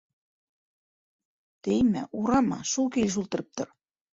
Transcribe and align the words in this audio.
—Теймә, 1.67 2.03
урама, 2.23 2.61
шул 2.73 2.91
килеш 2.97 3.19
ултырып 3.25 3.53
тор. 3.63 3.75